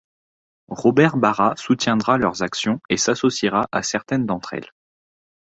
[0.69, 4.71] Robert Barrat soutiendra leurs actions et s'associera à certaines d'entre elles.